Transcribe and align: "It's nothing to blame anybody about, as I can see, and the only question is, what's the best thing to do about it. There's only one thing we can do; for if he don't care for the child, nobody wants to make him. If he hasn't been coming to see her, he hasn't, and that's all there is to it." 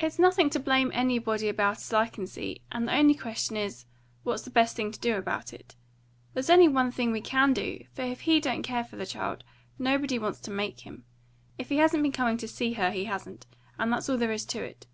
"It's 0.00 0.18
nothing 0.18 0.48
to 0.48 0.58
blame 0.58 0.90
anybody 0.94 1.50
about, 1.50 1.76
as 1.76 1.92
I 1.92 2.06
can 2.06 2.26
see, 2.26 2.62
and 2.72 2.88
the 2.88 2.94
only 2.96 3.12
question 3.12 3.54
is, 3.58 3.84
what's 4.22 4.44
the 4.44 4.50
best 4.50 4.74
thing 4.76 4.90
to 4.90 4.98
do 4.98 5.18
about 5.18 5.52
it. 5.52 5.76
There's 6.32 6.48
only 6.48 6.68
one 6.68 6.90
thing 6.90 7.12
we 7.12 7.20
can 7.20 7.52
do; 7.52 7.84
for 7.92 8.00
if 8.00 8.22
he 8.22 8.40
don't 8.40 8.62
care 8.62 8.82
for 8.82 8.96
the 8.96 9.04
child, 9.04 9.44
nobody 9.78 10.18
wants 10.18 10.40
to 10.40 10.50
make 10.50 10.80
him. 10.86 11.04
If 11.58 11.68
he 11.68 11.76
hasn't 11.76 12.02
been 12.02 12.12
coming 12.12 12.38
to 12.38 12.48
see 12.48 12.72
her, 12.80 12.90
he 12.90 13.04
hasn't, 13.04 13.44
and 13.78 13.92
that's 13.92 14.08
all 14.08 14.16
there 14.16 14.32
is 14.32 14.46
to 14.46 14.62
it." 14.62 14.86